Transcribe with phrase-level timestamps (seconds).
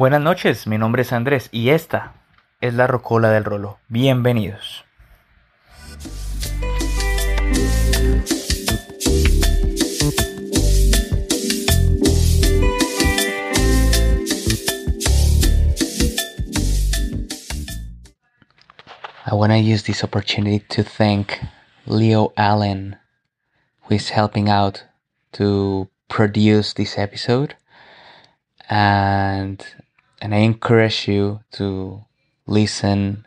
[0.00, 2.14] Buenas noches, mi nombre es Andrés y esta
[2.62, 3.80] es la Rocola del Rolo.
[3.88, 4.86] Bienvenidos.
[19.26, 21.40] I want to use this opportunity to thank
[21.84, 22.96] Leo Allen,
[23.82, 24.78] who is helping out
[25.32, 27.54] to produce this episode.
[28.70, 29.62] And
[30.20, 32.04] and I encourage you to
[32.46, 33.26] listen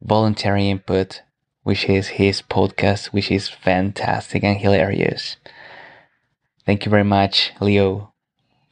[0.00, 1.22] voluntary input,
[1.62, 5.36] which is his podcast, which is fantastic and hilarious.
[6.66, 8.12] Thank you very much, Leo,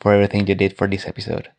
[0.00, 1.50] for everything you did for this episode.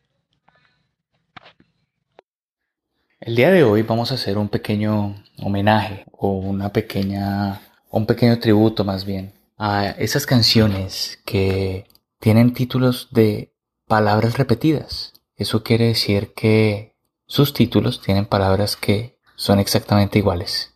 [3.20, 8.38] El día de hoy vamos a hacer un pequeño homenaje o una pequeña, un pequeño
[8.38, 11.86] tributo más bien a esas canciones que
[12.20, 13.54] tienen títulos de
[13.86, 15.13] palabras repetidas.
[15.36, 16.94] Eso quiere decir que
[17.26, 20.72] sus títulos tienen palabras que son exactamente iguales.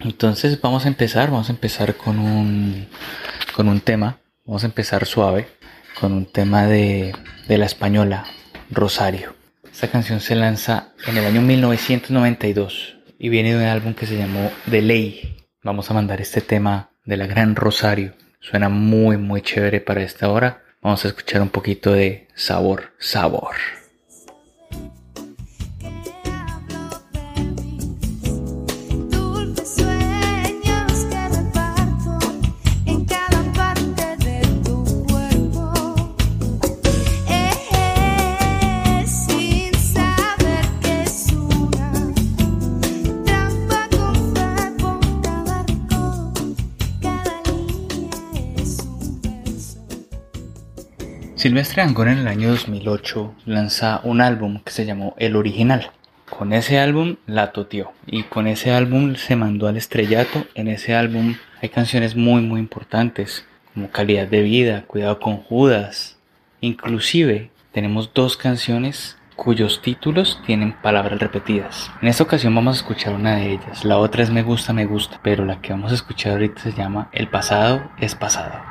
[0.00, 2.88] Entonces vamos a empezar, vamos a empezar con un,
[3.54, 5.48] con un tema, vamos a empezar suave,
[6.00, 7.14] con un tema de,
[7.48, 8.26] de la española,
[8.70, 9.34] Rosario.
[9.70, 14.16] Esta canción se lanza en el año 1992 y viene de un álbum que se
[14.16, 15.36] llamó The Ley.
[15.62, 18.14] Vamos a mandar este tema de la Gran Rosario.
[18.40, 20.62] Suena muy muy chévere para esta hora.
[20.80, 23.56] Vamos a escuchar un poquito de sabor, sabor.
[51.38, 55.92] Silvestre Angón en el año 2008 lanza un álbum que se llamó El Original.
[56.28, 60.44] Con ese álbum la toteó y con ese álbum se mandó al estrellato.
[60.56, 66.18] En ese álbum hay canciones muy muy importantes como Calidad de Vida, Cuidado con Judas.
[66.60, 71.88] Inclusive tenemos dos canciones cuyos títulos tienen palabras repetidas.
[72.02, 74.86] En esta ocasión vamos a escuchar una de ellas, la otra es Me gusta, me
[74.86, 78.67] gusta, pero la que vamos a escuchar ahorita se llama El pasado es pasado.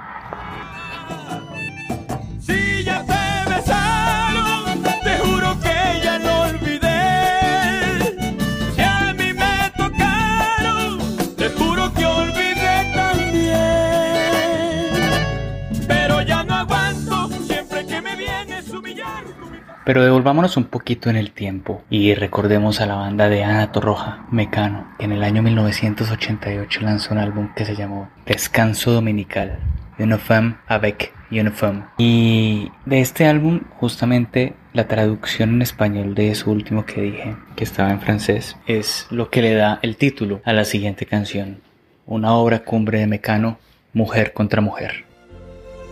[19.88, 24.26] Pero devolvámonos un poquito en el tiempo y recordemos a la banda de Ana Torroja,
[24.30, 29.60] Mecano, que en el año 1988 lanzó un álbum que se llamó Descanso Dominical,
[29.98, 31.86] Uniforme avec Uniforme.
[31.98, 37.64] Y de este álbum, justamente la traducción en español de eso último que dije, que
[37.64, 41.62] estaba en francés, es lo que le da el título a la siguiente canción.
[42.06, 43.58] Una obra cumbre de Mecano,
[43.94, 45.06] Mujer contra Mujer.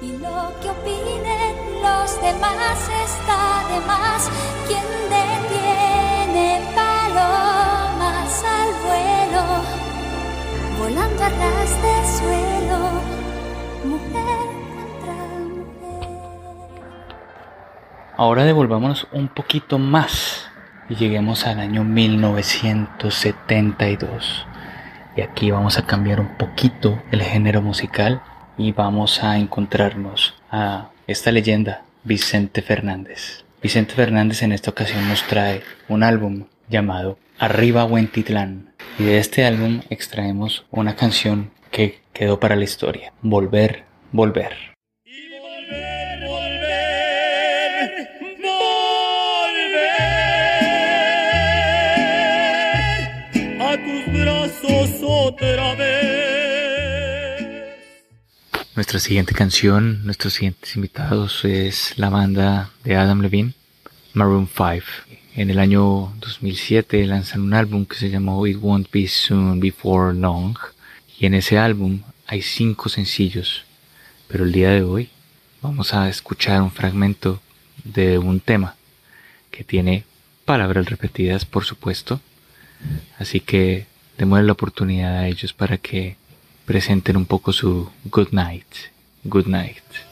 [0.02, 1.16] Y lo que opinen
[1.82, 3.05] los demás está
[3.76, 4.32] de más.
[4.68, 9.44] Quien detiene palomas al vuelo,
[10.80, 11.70] volando a ras
[12.18, 12.80] suelo,
[13.84, 15.16] mujer contra.
[18.18, 20.48] Ahora devolvámonos un poquito más
[20.90, 24.48] y lleguemos al año 1972.
[25.18, 28.22] Y aquí vamos a cambiar un poquito el género musical
[28.58, 33.45] y vamos a encontrarnos a esta leyenda, Vicente Fernández.
[33.66, 39.44] Vicente Fernández en esta ocasión nos trae un álbum llamado Arriba Huentitlán y de este
[39.44, 44.54] álbum extraemos una canción que quedó para la historia, Volver, Volver.
[55.02, 55.95] otra vez.
[58.76, 63.54] Nuestra siguiente canción, nuestros siguientes invitados es la banda de Adam Levine,
[64.12, 64.86] Maroon 5.
[65.38, 70.14] En el año 2007 lanzan un álbum que se llamó It Won't Be Soon Before
[70.14, 70.58] Long
[71.18, 73.64] y en ese álbum hay cinco sencillos,
[74.28, 75.10] pero el día de hoy
[75.62, 77.42] vamos a escuchar un fragmento
[77.86, 78.76] de un tema
[79.52, 80.04] que tiene
[80.44, 82.20] palabras repetidas, por supuesto,
[83.20, 83.88] así que
[84.18, 86.18] démosle la oportunidad a ellos para que
[86.66, 88.66] presenten un poco su Good Night.
[89.24, 90.05] Good Night.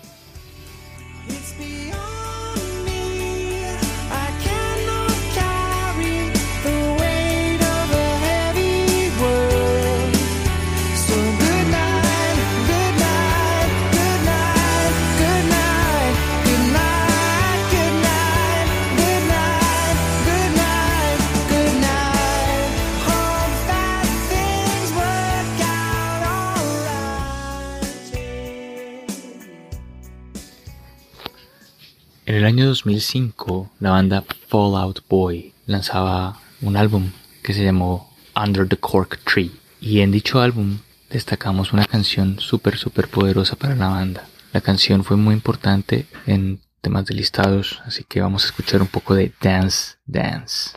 [32.43, 37.09] El año 2005, la banda Fallout Boy lanzaba un álbum
[37.41, 39.49] que se llamó Under the Cork Tree.
[39.79, 40.79] Y en dicho álbum
[41.09, 44.27] destacamos una canción súper, súper poderosa para la banda.
[44.51, 48.89] La canción fue muy importante en temas de listados, así que vamos a escuchar un
[48.89, 50.71] poco de Dance Dance.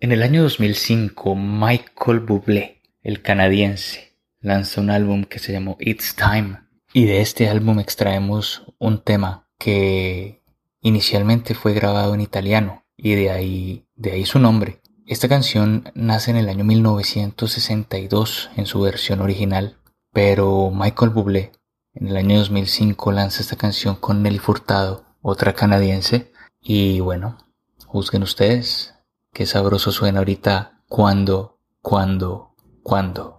[0.00, 6.14] En el año 2005, Michael Bublé, el canadiense, lanzó un álbum que se llamó It's
[6.14, 6.60] Time.
[6.92, 10.40] Y de este álbum extraemos un tema que
[10.82, 14.80] inicialmente fue grabado en italiano y de ahí, de ahí su nombre.
[15.04, 19.78] Esta canción nace en el año 1962 en su versión original,
[20.12, 21.50] pero Michael Bublé
[21.94, 26.30] en el año 2005 lanza esta canción con Nelly Furtado, otra canadiense,
[26.62, 27.36] y bueno,
[27.84, 28.94] juzguen ustedes,
[29.38, 33.38] Qué sabroso suena ahorita cuando, cuando, cuando.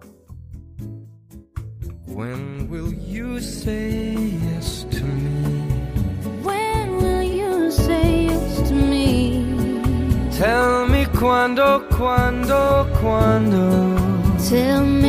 [2.06, 5.60] When will you say yes to me?
[6.42, 9.44] When will you say yes to me?
[10.38, 13.94] Tell me cuando, cuando, cuando.
[14.48, 14.99] Tell me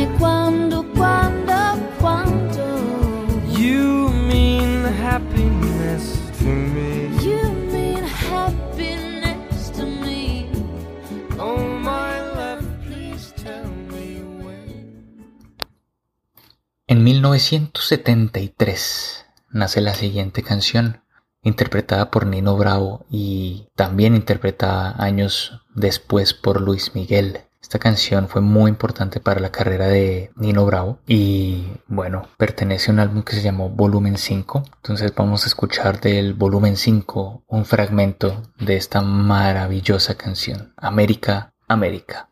[17.22, 21.04] 1973 nace la siguiente canción,
[21.44, 27.42] interpretada por Nino Bravo y también interpretada años después por Luis Miguel.
[27.60, 32.94] Esta canción fue muy importante para la carrera de Nino Bravo y bueno, pertenece a
[32.94, 34.64] un álbum que se llamó Volumen 5.
[34.78, 42.31] Entonces vamos a escuchar del Volumen 5 un fragmento de esta maravillosa canción, América, América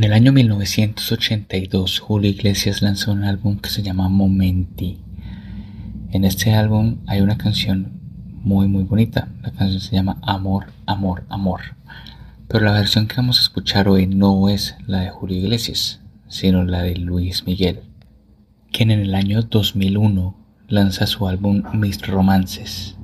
[0.00, 4.98] En el año 1982, Julio Iglesias lanzó un álbum que se llama Momenti.
[6.10, 8.00] En este álbum hay una canción
[8.42, 9.28] muy muy bonita.
[9.42, 11.76] La canción se llama Amor, Amor, Amor.
[12.48, 16.64] Pero la versión que vamos a escuchar hoy no es la de Julio Iglesias, sino
[16.64, 17.82] la de Luis Miguel,
[18.72, 20.34] quien en el año 2001
[20.66, 22.96] lanza su álbum Mis Romances.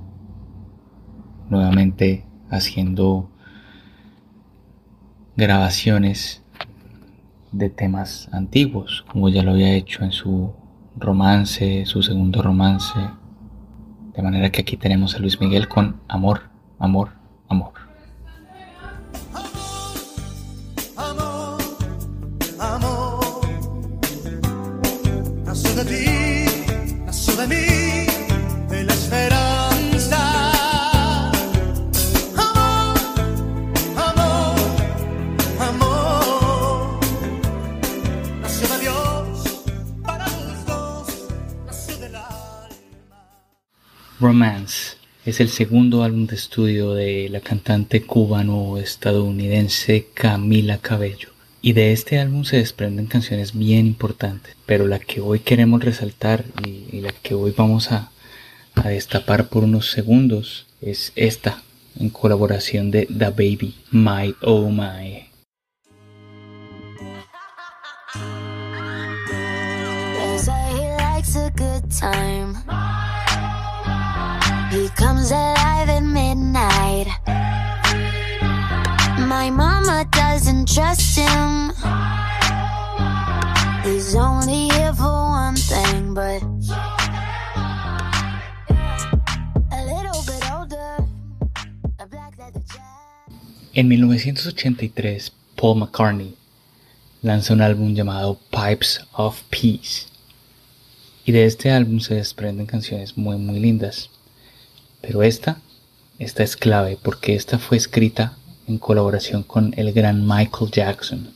[1.50, 3.30] Nuevamente haciendo
[5.36, 6.42] grabaciones
[7.58, 10.52] de temas antiguos, como ya lo había hecho en su
[10.96, 12.98] romance, su segundo romance.
[14.14, 16.42] De manera que aquí tenemos a Luis Miguel con Amor,
[16.78, 17.10] Amor,
[17.48, 17.85] Amor.
[44.18, 44.96] Romance
[45.26, 51.28] es el segundo álbum de estudio de la cantante cubano-estadounidense Camila Cabello.
[51.60, 56.46] Y de este álbum se desprenden canciones bien importantes, pero la que hoy queremos resaltar
[56.64, 58.10] y, la que hoy vamos a,
[58.74, 61.62] a destapar por unos segundos es esta,
[61.98, 65.26] en colaboración de The Baby, My Oh My.
[74.96, 77.06] Comes alive at midnight.
[79.28, 81.72] My mama doesn't trust him.
[83.84, 86.42] He's only here for one thing, but.
[93.74, 96.34] En 1983, Paul McCartney
[97.20, 100.06] lanza un álbum llamado Pipes of Peace.
[101.26, 104.08] Y de este álbum se desprenden canciones muy muy lindas.
[105.06, 105.58] Pero esta
[106.18, 108.32] esta es clave porque esta fue escrita
[108.66, 111.28] en colaboración con el gran Michael Jackson.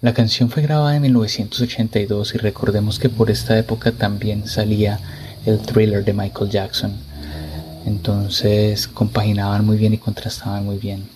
[0.00, 5.00] La canción fue grabada en 1982 y recordemos que por esta época también salía
[5.44, 6.92] el thriller de Michael Jackson.
[7.86, 11.08] Entonces compaginaban muy bien y contrastaban muy bien.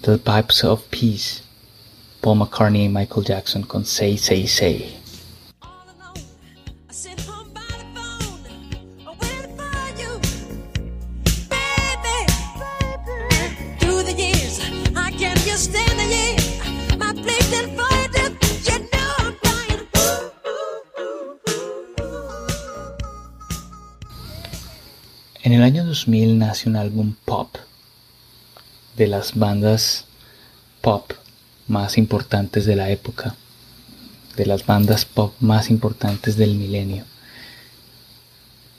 [0.00, 1.42] The Pipes of Peace,
[2.22, 4.96] Paul McCartney y Michael Jackson con Say Say Say.
[25.46, 27.54] En el año 2000 nace un álbum pop
[28.96, 30.06] de las bandas
[30.80, 31.12] pop
[31.68, 33.36] más importantes de la época,
[34.36, 37.04] de las bandas pop más importantes del milenio.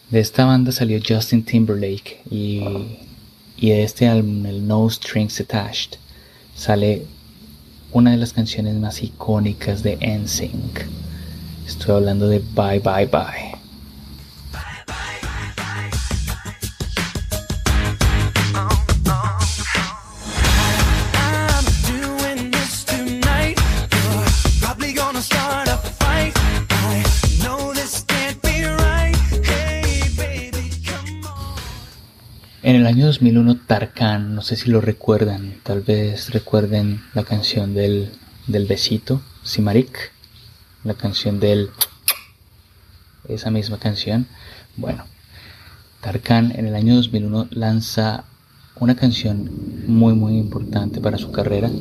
[0.09, 2.59] De esta banda salió Justin Timberlake y,
[3.62, 5.97] de este álbum, el No Strings Attached,
[6.53, 7.05] sale
[7.93, 10.81] una de las canciones más icónicas de NSYNC.
[11.65, 13.46] Estoy hablando de Bye Bye Bye.
[32.67, 37.74] En el año 2001 Tarkan, no sé si lo recuerdan, tal vez recuerden la canción
[37.74, 38.12] del,
[38.45, 40.12] del besito, Simarik,
[40.83, 41.69] la canción del...
[43.29, 44.27] esa misma canción.
[44.75, 45.05] Bueno,
[46.01, 48.25] Tarkan en el año 2001 lanza
[48.75, 49.50] una canción
[49.88, 51.71] muy muy importante para su carrera.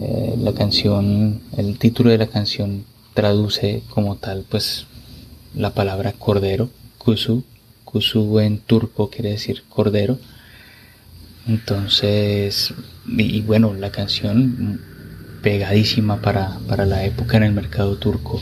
[0.00, 4.86] Eh, la canción, el título de la canción traduce como tal pues
[5.54, 7.44] la palabra cordero, kusu,
[7.92, 10.18] Kusu en turco quiere decir cordero.
[11.46, 12.72] Entonces,
[13.06, 14.80] y, bueno, la canción
[15.42, 18.40] pegadísima para, para la época en el mercado turco.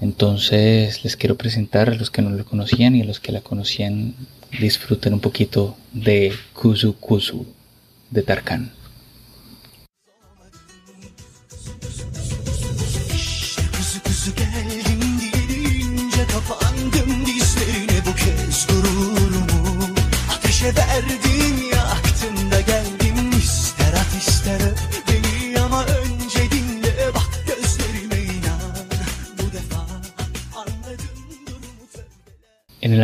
[0.00, 3.40] Entonces les quiero presentar a los que no lo conocían y a los que la
[3.40, 4.14] conocían
[4.60, 7.46] disfruten un poquito de Kuzu Kuzu
[8.10, 8.83] de Tarkan.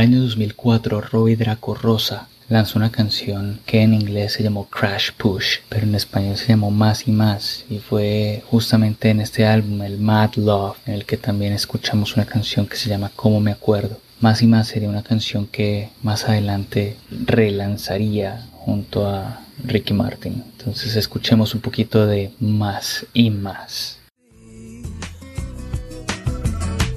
[0.00, 5.58] Año 2004, Robbie Draco Rosa lanzó una canción que en inglés se llamó Crash Push,
[5.68, 9.98] pero en español se llamó Más y Más, y fue justamente en este álbum, el
[9.98, 13.98] Mad Love, en el que también escuchamos una canción que se llama Como me acuerdo.
[14.20, 20.44] Más y Más sería una canción que más adelante relanzaría junto a Ricky Martin.
[20.58, 23.98] Entonces escuchemos un poquito de Más y Más.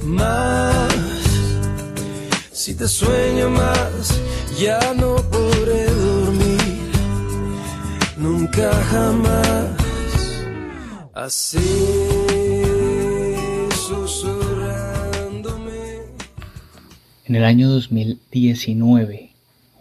[0.04, 1.13] Más,
[2.54, 4.20] si te sueño más,
[4.60, 6.92] ya no podré dormir,
[8.18, 9.70] nunca jamás,
[11.14, 12.14] así
[17.26, 19.32] En el año 2019,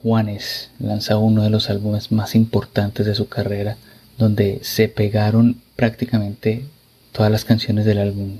[0.02, 3.76] Juanes lanza uno de los álbumes más importantes de su carrera,
[4.16, 6.64] donde se pegaron prácticamente
[7.12, 8.38] todas las canciones del álbum,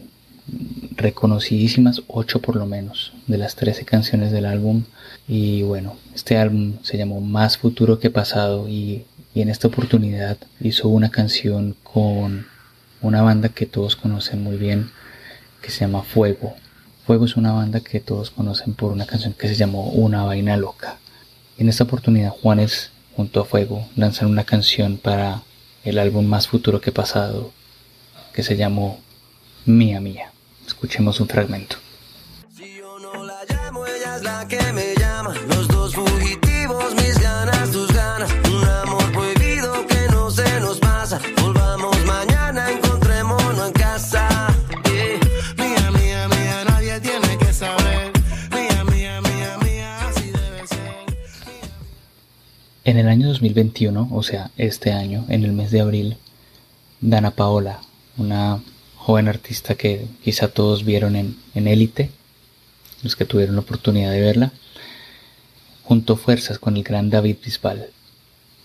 [1.03, 4.85] reconocidísimas, 8 por lo menos, de las 13 canciones del álbum.
[5.29, 9.05] Y bueno, este álbum se llamó Más Futuro que Pasado y,
[9.35, 12.47] y en esta oportunidad hizo una canción con
[13.01, 14.91] una banda que todos conocen muy bien,
[15.61, 16.55] que se llama Fuego.
[17.05, 20.57] Fuego es una banda que todos conocen por una canción que se llamó Una vaina
[20.57, 20.99] loca.
[21.59, 25.43] En esta oportunidad Juanes junto a Fuego lanzan una canción para
[25.85, 27.53] el álbum más futuro que pasado
[28.33, 29.01] que se llamó
[29.67, 30.32] Mía Mía.
[30.73, 31.77] Escuchemos un fragmento.
[32.57, 35.35] Si yo no la llamo, ella es la que me llama.
[35.49, 38.33] Los dos fugitivos, mis ganas, tus ganas.
[38.51, 41.21] Un amor prohibido que no se nos pasa.
[41.43, 44.27] Volvamos mañana, encontrémonos en casa.
[44.87, 45.21] Yeah.
[45.59, 48.11] Mía, mía, mía, nadie tiene que saber.
[48.51, 51.05] Mía, mía, mía, mía, así debe ser.
[52.85, 56.17] En el año 2021, o sea, este año, en el mes de abril,
[57.03, 57.81] Dana Paola,
[58.17, 58.59] una
[59.05, 62.11] joven artista que quizá todos vieron en Élite,
[63.03, 64.53] los que tuvieron la oportunidad de verla,
[65.83, 67.89] juntó fuerzas con el gran David Bisbal,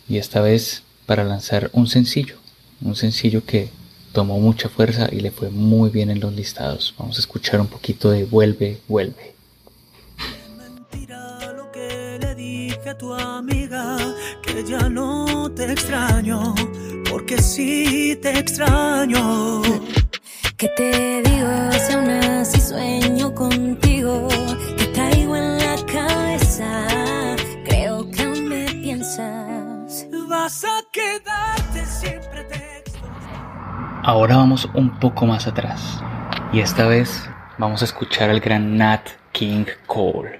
[0.07, 2.35] y esta vez para lanzar un sencillo,
[2.81, 3.69] un sencillo que
[4.13, 6.93] tomó mucha fuerza y le fue muy bien en los listados.
[6.99, 9.33] Vamos a escuchar un poquito de Vuelve, vuelve.
[10.55, 13.97] Mentira lo que le dije a tu amiga
[14.43, 16.53] que ya no te extraño,
[17.09, 19.61] porque sí te extraño.
[20.57, 21.71] ¿Qué te digo?
[21.71, 24.27] Si aún así sueño contigo,
[24.75, 26.87] que traigo en la cabeza,
[27.63, 30.07] creo que aún me piensas.
[30.27, 32.83] Vas a quedarte siempre te
[34.01, 36.01] Ahora vamos un poco más atrás
[36.51, 40.39] y esta vez vamos a escuchar al gran Nat King Cole,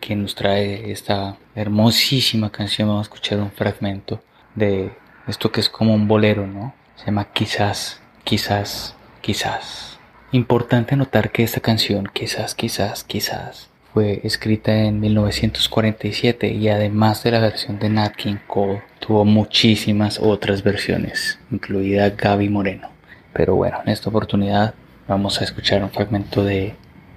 [0.00, 2.88] quien nos trae esta hermosísima canción.
[2.88, 4.20] Vamos a escuchar un fragmento
[4.56, 4.92] de
[5.28, 6.74] esto que es como un bolero, ¿no?
[6.96, 9.98] Se llama Quizás, quizás, quizás.
[10.32, 17.30] Importante notar que esta canción, quizás, quizás, quizás, fue escrita en 1947 y además de
[17.30, 22.88] la versión de Nat King Cole, tuvo muchísimas otras versiones, incluida Gaby Moreno.
[23.32, 24.74] Pero bueno, en esta oportunidad
[25.06, 26.74] vamos a escuchar un fragmento de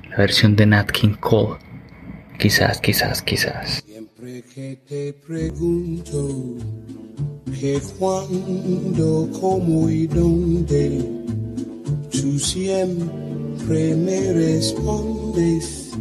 [0.09, 1.59] la versión de Nat King Cole.
[2.37, 3.83] Quizás, quizás, quizás.
[3.85, 6.57] Siempre que te pregunto
[7.59, 11.24] que cuándo, cómo y dónde,
[12.39, 15.91] siempre me respondes.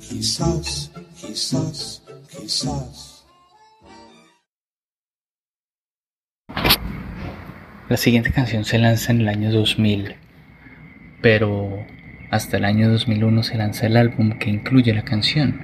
[0.00, 3.24] Quizás, quizás, quizás.
[7.88, 10.16] La siguiente canción se lanza en el año 2000,
[11.22, 11.86] pero
[12.30, 15.60] hasta el año 2001 se lanza el álbum que incluye la canción.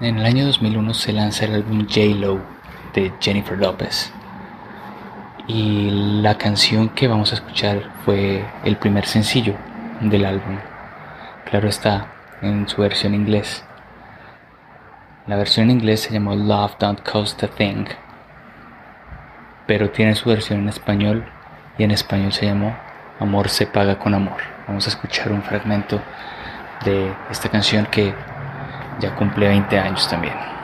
[0.00, 2.40] En el año 2001 se lanza el álbum J-Lo
[2.94, 4.12] de Jennifer Lopez.
[5.48, 9.54] Y la canción que vamos a escuchar fue el primer sencillo
[10.00, 10.58] del álbum.
[11.50, 12.12] Claro está,
[12.42, 13.64] en su versión inglés.
[15.26, 17.86] La versión en inglés se llamó Love Don't Cost a Thing
[19.68, 21.26] pero tiene su versión en español
[21.76, 22.74] y en español se llamó
[23.20, 24.40] Amor se paga con amor.
[24.66, 26.00] Vamos a escuchar un fragmento
[26.84, 28.14] de esta canción que
[29.00, 30.57] ya cumple 20 años también.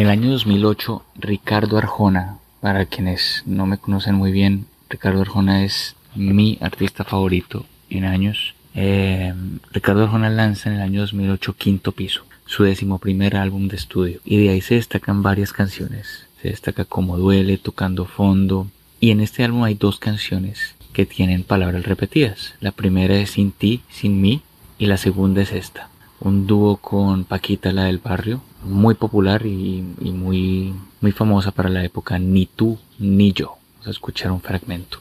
[0.00, 5.62] En el año 2008, Ricardo Arjona, para quienes no me conocen muy bien, Ricardo Arjona
[5.62, 8.54] es mi artista favorito en años.
[8.74, 9.34] Eh,
[9.70, 14.42] Ricardo Arjona lanza en el año 2008 Quinto Piso, su decimoprimer álbum de estudio, y
[14.42, 16.24] de ahí se destacan varias canciones.
[16.40, 18.68] Se destaca Como Duele, Tocando Fondo,
[19.00, 22.54] y en este álbum hay dos canciones que tienen palabras repetidas.
[22.60, 24.40] La primera es Sin ti, sin mí,
[24.78, 25.90] y la segunda es esta.
[26.20, 31.68] Un dúo con Paquita, la del barrio, muy popular y, y muy, muy famosa para
[31.68, 33.56] la época, Ni tú ni yo.
[33.72, 34.98] Vamos a escuchar un fragmento.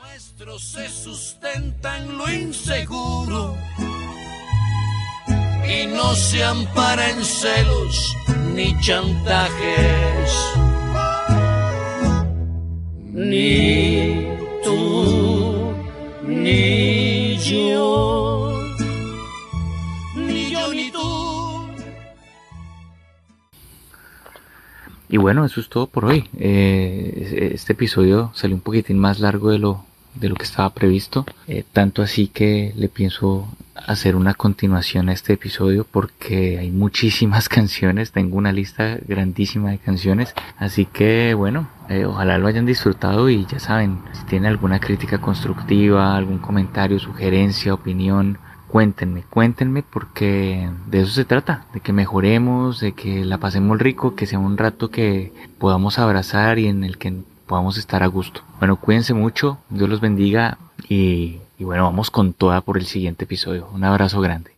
[0.00, 3.54] nuestro se sustenta en lo inseguro
[5.64, 8.16] y no se ampara en celos
[8.54, 10.32] ni chantajes.
[13.12, 14.26] Ni
[14.64, 15.74] tú,
[16.26, 18.51] ni yo,
[25.12, 26.24] Y bueno, eso es todo por hoy.
[26.38, 31.26] Eh, este episodio salió un poquitín más largo de lo, de lo que estaba previsto.
[31.46, 37.48] Eh, tanto así que le pienso hacer una continuación a este episodio porque hay muchísimas
[37.50, 38.10] canciones.
[38.12, 40.34] Tengo una lista grandísima de canciones.
[40.56, 45.20] Así que bueno, eh, ojalá lo hayan disfrutado y ya saben, si tienen alguna crítica
[45.20, 48.38] constructiva, algún comentario, sugerencia, opinión,
[48.72, 54.14] cuéntenme, cuéntenme porque de eso se trata, de que mejoremos, de que la pasemos rico,
[54.16, 57.12] que sea un rato que podamos abrazar y en el que
[57.46, 58.40] podamos estar a gusto.
[58.60, 60.56] Bueno, cuídense mucho, Dios los bendiga
[60.88, 63.68] y, y bueno, vamos con toda por el siguiente episodio.
[63.74, 64.50] Un abrazo grande.